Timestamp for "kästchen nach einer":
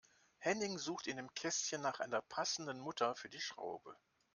1.35-2.23